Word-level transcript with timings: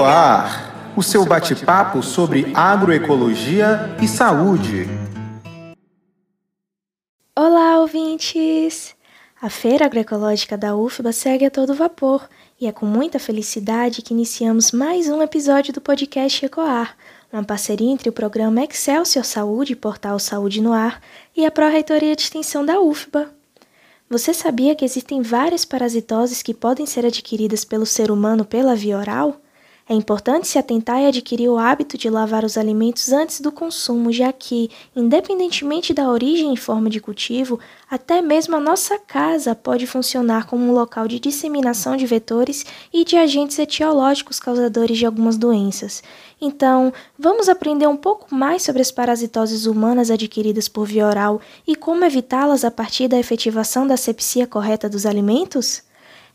Ecoar, 0.00 0.94
o 0.96 1.02
seu 1.02 1.26
bate-papo 1.26 2.02
sobre 2.02 2.50
agroecologia 2.54 3.94
e 4.00 4.08
saúde. 4.08 4.88
Olá, 7.36 7.78
ouvintes! 7.78 8.96
A 9.42 9.50
Feira 9.50 9.84
Agroecológica 9.84 10.56
da 10.56 10.74
UFBA 10.74 11.12
segue 11.12 11.44
a 11.44 11.50
todo 11.50 11.74
vapor 11.74 12.26
e 12.58 12.66
é 12.66 12.72
com 12.72 12.86
muita 12.86 13.18
felicidade 13.18 14.00
que 14.00 14.14
iniciamos 14.14 14.72
mais 14.72 15.06
um 15.06 15.20
episódio 15.20 15.70
do 15.70 15.82
podcast 15.82 16.46
Ecoar, 16.46 16.96
uma 17.30 17.44
parceria 17.44 17.92
entre 17.92 18.08
o 18.08 18.12
programa 18.12 18.64
Excelsior 18.64 19.26
Saúde, 19.26 19.76
Portal 19.76 20.18
Saúde 20.18 20.62
no 20.62 20.72
Ar, 20.72 20.98
e 21.36 21.44
a 21.44 21.50
Pró-Reitoria 21.50 22.16
de 22.16 22.22
Extensão 22.22 22.64
da 22.64 22.80
UFBA. 22.80 23.34
Você 24.08 24.32
sabia 24.32 24.74
que 24.74 24.84
existem 24.86 25.20
várias 25.20 25.66
parasitoses 25.66 26.42
que 26.42 26.54
podem 26.54 26.86
ser 26.86 27.04
adquiridas 27.04 27.66
pelo 27.66 27.84
ser 27.84 28.10
humano 28.10 28.46
pela 28.46 28.74
via 28.74 28.96
oral? 28.96 29.38
É 29.90 29.92
importante 29.92 30.46
se 30.46 30.56
atentar 30.56 31.02
e 31.02 31.06
adquirir 31.06 31.48
o 31.48 31.58
hábito 31.58 31.98
de 31.98 32.08
lavar 32.08 32.44
os 32.44 32.56
alimentos 32.56 33.12
antes 33.12 33.40
do 33.40 33.50
consumo, 33.50 34.12
já 34.12 34.32
que, 34.32 34.70
independentemente 34.94 35.92
da 35.92 36.08
origem 36.08 36.54
e 36.54 36.56
forma 36.56 36.88
de 36.88 37.00
cultivo, 37.00 37.58
até 37.90 38.22
mesmo 38.22 38.54
a 38.54 38.60
nossa 38.60 39.00
casa 39.00 39.52
pode 39.52 39.88
funcionar 39.88 40.46
como 40.46 40.64
um 40.64 40.70
local 40.70 41.08
de 41.08 41.18
disseminação 41.18 41.96
de 41.96 42.06
vetores 42.06 42.64
e 42.92 43.04
de 43.04 43.16
agentes 43.16 43.58
etiológicos 43.58 44.38
causadores 44.38 44.96
de 44.96 45.06
algumas 45.06 45.36
doenças. 45.36 46.04
Então, 46.40 46.92
vamos 47.18 47.48
aprender 47.48 47.88
um 47.88 47.96
pouco 47.96 48.32
mais 48.32 48.62
sobre 48.62 48.82
as 48.82 48.92
parasitoses 48.92 49.66
humanas 49.66 50.08
adquiridas 50.08 50.68
por 50.68 50.86
via 50.86 51.04
oral 51.04 51.40
e 51.66 51.74
como 51.74 52.04
evitá-las 52.04 52.64
a 52.64 52.70
partir 52.70 53.08
da 53.08 53.18
efetivação 53.18 53.88
da 53.88 53.96
sepsia 53.96 54.46
correta 54.46 54.88
dos 54.88 55.04
alimentos? 55.04 55.82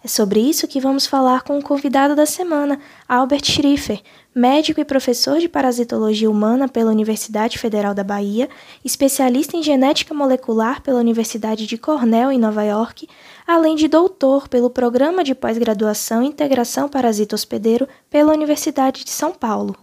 É 0.05 0.08
sobre 0.08 0.40
isso 0.40 0.68
que 0.68 0.80
vamos 0.80 1.08
falar 1.08 1.42
com 1.42 1.58
o 1.58 1.64
convidado 1.64 2.16
da 2.16 2.28
semana, 2.28 2.80
Albert 3.09 3.44
Schriffer, 3.44 4.03
médico 4.36 4.80
e 4.80 4.86
professor 4.86 5.39
de 5.39 5.50
parasitologia 5.50 6.30
humana 6.30 6.67
pela 6.67 6.92
Universidade 6.92 7.58
Federal 7.58 7.92
da 7.95 8.03
Bahia, 8.03 8.47
especialista 8.84 9.58
em 9.58 9.64
genética 9.64 10.14
molecular 10.14 10.84
pela 10.84 11.00
Universidade 11.00 11.66
de 11.66 11.75
Cornell, 11.75 12.31
em 12.31 12.38
Nova 12.38 12.62
York, 12.64 13.08
além 13.47 13.75
de 13.75 13.88
doutor 13.88 14.47
pelo 14.47 14.70
Programa 14.70 15.23
de 15.23 15.34
Pós-Graduação 15.34 16.22
em 16.22 16.28
Integração 16.28 16.88
Parasito 16.88 17.34
Hospedeiro 17.34 17.88
pela 18.08 18.31
Universidade 18.31 19.03
de 19.03 19.09
São 19.09 19.31
Paulo. 19.31 19.75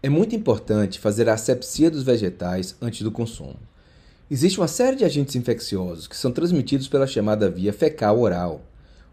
É 0.00 0.08
muito 0.08 0.36
importante 0.36 1.00
fazer 1.00 1.28
a 1.28 1.34
asepsia 1.34 1.90
dos 1.90 2.04
vegetais 2.04 2.76
antes 2.80 3.02
do 3.02 3.10
consumo. 3.10 3.56
Existe 4.30 4.60
uma 4.60 4.68
série 4.68 4.94
de 4.94 5.06
agentes 5.06 5.34
infecciosos 5.36 6.06
que 6.06 6.14
são 6.14 6.30
transmitidos 6.30 6.86
pela 6.86 7.06
chamada 7.06 7.50
via 7.50 7.72
fecal-oral, 7.72 8.60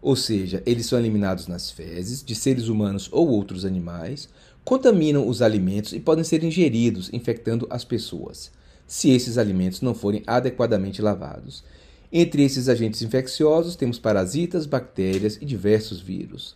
ou 0.02 0.14
seja, 0.14 0.62
eles 0.66 0.84
são 0.84 0.98
eliminados 0.98 1.46
nas 1.46 1.70
fezes 1.70 2.22
de 2.22 2.34
seres 2.34 2.68
humanos 2.68 3.08
ou 3.10 3.26
outros 3.26 3.64
animais, 3.64 4.28
contaminam 4.62 5.26
os 5.26 5.40
alimentos 5.40 5.94
e 5.94 6.00
podem 6.00 6.22
ser 6.22 6.44
ingeridos, 6.44 7.08
infectando 7.14 7.66
as 7.70 7.82
pessoas, 7.82 8.50
se 8.86 9.08
esses 9.08 9.38
alimentos 9.38 9.80
não 9.80 9.94
forem 9.94 10.22
adequadamente 10.26 11.00
lavados. 11.00 11.64
Entre 12.12 12.44
esses 12.44 12.68
agentes 12.68 13.00
infecciosos 13.00 13.74
temos 13.74 13.98
parasitas, 13.98 14.66
bactérias 14.66 15.38
e 15.40 15.46
diversos 15.46 15.98
vírus. 15.98 16.54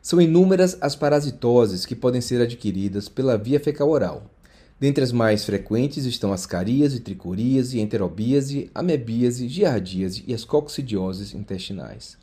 São 0.00 0.20
inúmeras 0.20 0.78
as 0.80 0.94
parasitoses 0.94 1.84
que 1.84 1.96
podem 1.96 2.20
ser 2.20 2.40
adquiridas 2.40 3.08
pela 3.08 3.36
via 3.36 3.58
fecal-oral. 3.58 4.30
Dentre 4.78 5.02
as 5.02 5.10
mais 5.10 5.44
frequentes 5.44 6.04
estão 6.04 6.32
as 6.32 6.44
caríase, 6.44 7.00
tricoríase, 7.00 7.80
enterobíase, 7.80 8.70
amebíase, 8.74 9.48
giardíase 9.48 10.22
e 10.26 10.34
as 10.34 10.44
coccidioses 10.44 11.32
intestinais. 11.32 12.18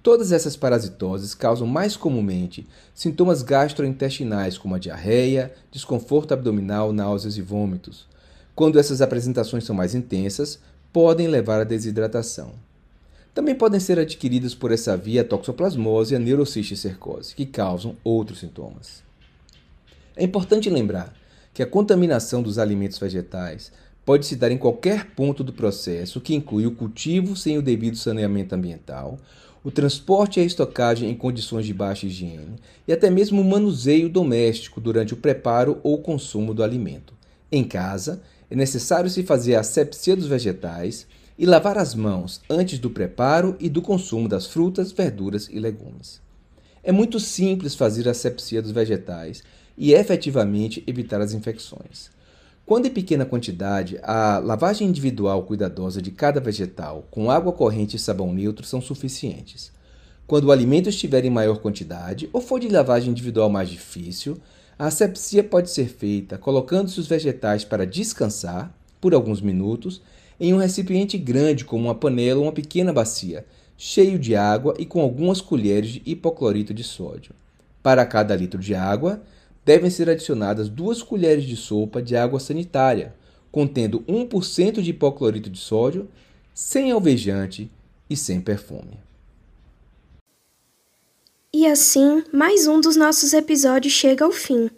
Todas 0.00 0.30
essas 0.30 0.54
parasitoses 0.54 1.34
causam 1.34 1.66
mais 1.66 1.96
comumente 1.96 2.66
sintomas 2.94 3.42
gastrointestinais 3.42 4.56
como 4.56 4.76
a 4.76 4.78
diarreia, 4.78 5.52
desconforto 5.72 6.32
abdominal, 6.32 6.92
náuseas 6.92 7.36
e 7.38 7.42
vômitos. 7.42 8.06
Quando 8.54 8.78
essas 8.78 9.02
apresentações 9.02 9.64
são 9.64 9.74
mais 9.74 9.96
intensas, 9.96 10.60
podem 10.92 11.26
levar 11.26 11.60
à 11.60 11.64
desidratação. 11.64 12.52
Também 13.34 13.54
podem 13.54 13.80
ser 13.80 13.98
adquiridas 13.98 14.54
por 14.54 14.70
essa 14.70 14.96
via 14.96 15.22
a 15.22 15.24
toxoplasmose 15.24 16.14
e 16.14 16.16
a 16.16 16.20
neurocisticercose, 16.20 17.34
que 17.34 17.44
causam 17.44 17.96
outros 18.04 18.38
sintomas. 18.38 19.02
É 20.14 20.22
importante 20.22 20.70
lembrar 20.70 21.12
que 21.54 21.62
a 21.62 21.66
contaminação 21.66 22.42
dos 22.42 22.58
alimentos 22.58 22.98
vegetais 22.98 23.70
pode 24.04 24.26
se 24.26 24.34
dar 24.34 24.50
em 24.50 24.58
qualquer 24.58 25.12
ponto 25.14 25.44
do 25.44 25.52
processo, 25.52 26.20
que 26.20 26.34
inclui 26.34 26.66
o 26.66 26.72
cultivo 26.72 27.36
sem 27.36 27.56
o 27.56 27.62
devido 27.62 27.96
saneamento 27.96 28.54
ambiental, 28.54 29.18
o 29.62 29.70
transporte 29.70 30.38
e 30.38 30.42
a 30.42 30.44
estocagem 30.44 31.08
em 31.08 31.14
condições 31.14 31.64
de 31.64 31.72
baixa 31.72 32.06
higiene 32.06 32.56
e 32.86 32.92
até 32.92 33.08
mesmo 33.08 33.40
o 33.40 33.44
manuseio 33.44 34.10
doméstico 34.10 34.80
durante 34.80 35.14
o 35.14 35.16
preparo 35.16 35.78
ou 35.82 35.98
consumo 35.98 36.52
do 36.52 36.62
alimento. 36.62 37.14
Em 37.50 37.64
casa, 37.64 38.20
é 38.50 38.56
necessário 38.56 39.08
se 39.08 39.22
fazer 39.22 39.54
a 39.54 39.60
asepsia 39.60 40.16
dos 40.16 40.26
vegetais 40.26 41.06
e 41.38 41.46
lavar 41.46 41.78
as 41.78 41.94
mãos 41.94 42.42
antes 42.50 42.78
do 42.78 42.90
preparo 42.90 43.56
e 43.58 43.68
do 43.68 43.80
consumo 43.80 44.28
das 44.28 44.46
frutas, 44.46 44.92
verduras 44.92 45.48
e 45.50 45.58
legumes. 45.58 46.20
É 46.82 46.92
muito 46.92 47.18
simples 47.18 47.74
fazer 47.74 48.06
a 48.06 48.10
asepsia 48.10 48.60
dos 48.60 48.70
vegetais 48.70 49.42
e 49.76 49.92
efetivamente 49.92 50.82
evitar 50.86 51.20
as 51.20 51.32
infecções. 51.32 52.10
Quando 52.66 52.86
em 52.86 52.90
pequena 52.90 53.26
quantidade, 53.26 53.98
a 54.02 54.38
lavagem 54.38 54.88
individual 54.88 55.42
cuidadosa 55.42 56.00
de 56.00 56.10
cada 56.10 56.40
vegetal 56.40 57.06
com 57.10 57.30
água 57.30 57.52
corrente 57.52 57.96
e 57.96 57.98
sabão 57.98 58.32
neutro 58.32 58.64
são 58.64 58.80
suficientes. 58.80 59.70
Quando 60.26 60.44
o 60.44 60.52
alimento 60.52 60.88
estiver 60.88 61.24
em 61.26 61.30
maior 61.30 61.58
quantidade 61.58 62.30
ou 62.32 62.40
for 62.40 62.58
de 62.58 62.68
lavagem 62.68 63.10
individual 63.10 63.50
mais 63.50 63.68
difícil, 63.68 64.38
a 64.78 64.86
asepsia 64.86 65.44
pode 65.44 65.70
ser 65.70 65.88
feita 65.88 66.38
colocando-se 66.38 66.98
os 66.98 67.06
vegetais 67.06 67.64
para 67.64 67.86
descansar 67.86 68.74
por 68.98 69.12
alguns 69.12 69.42
minutos 69.42 70.00
em 70.40 70.54
um 70.54 70.56
recipiente 70.56 71.18
grande 71.18 71.64
como 71.64 71.84
uma 71.84 71.94
panela 71.94 72.40
ou 72.40 72.46
uma 72.46 72.52
pequena 72.52 72.92
bacia, 72.92 73.44
cheio 73.76 74.18
de 74.18 74.34
água 74.34 74.74
e 74.78 74.86
com 74.86 75.02
algumas 75.02 75.42
colheres 75.42 75.90
de 75.90 76.02
hipoclorito 76.06 76.72
de 76.72 76.82
sódio. 76.82 77.32
Para 77.82 78.06
cada 78.06 78.34
litro 78.34 78.58
de 78.58 78.74
água, 78.74 79.22
devem 79.64 79.90
ser 79.90 80.10
adicionadas 80.10 80.68
duas 80.68 81.02
colheres 81.02 81.44
de 81.44 81.56
sopa 81.56 82.02
de 82.02 82.16
água 82.16 82.38
sanitária, 82.38 83.14
contendo 83.50 84.00
1% 84.00 84.82
de 84.82 84.90
hipoclorito 84.90 85.48
de 85.48 85.58
sódio, 85.58 86.08
sem 86.52 86.90
alvejante 86.90 87.70
e 88.08 88.16
sem 88.16 88.40
perfume. 88.40 88.98
E 91.52 91.66
assim, 91.66 92.24
mais 92.32 92.66
um 92.66 92.80
dos 92.80 92.96
nossos 92.96 93.32
episódios 93.32 93.94
chega 93.94 94.24
ao 94.24 94.32
fim. 94.32 94.68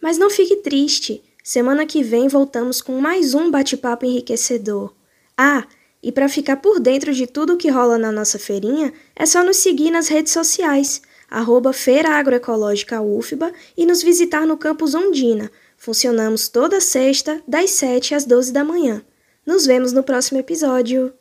Mas 0.00 0.16
não 0.16 0.30
fique 0.30 0.56
triste, 0.56 1.22
semana 1.44 1.86
que 1.86 2.02
vem 2.02 2.26
voltamos 2.26 2.80
com 2.80 2.98
mais 3.00 3.34
um 3.34 3.50
bate-papo 3.50 4.06
enriquecedor. 4.06 4.94
Ah, 5.36 5.66
e 6.02 6.10
para 6.10 6.28
ficar 6.28 6.56
por 6.56 6.80
dentro 6.80 7.12
de 7.12 7.26
tudo 7.26 7.52
o 7.52 7.56
que 7.56 7.70
rola 7.70 7.98
na 7.98 8.10
nossa 8.10 8.38
feirinha, 8.38 8.92
é 9.14 9.24
só 9.24 9.44
nos 9.44 9.58
seguir 9.58 9.90
nas 9.90 10.08
redes 10.08 10.32
sociais 10.32 11.02
arroba 11.32 11.72
Feira 11.72 12.10
Agroecológica 12.10 13.00
UFBA 13.00 13.52
e 13.76 13.86
nos 13.86 14.02
visitar 14.02 14.46
no 14.46 14.56
campus 14.56 14.94
Ondina. 14.94 15.50
Funcionamos 15.76 16.48
toda 16.48 16.80
sexta, 16.80 17.42
das 17.48 17.70
7 17.70 18.14
às 18.14 18.24
12 18.24 18.52
da 18.52 18.62
manhã. 18.62 19.02
Nos 19.44 19.66
vemos 19.66 19.92
no 19.92 20.02
próximo 20.02 20.38
episódio. 20.38 21.12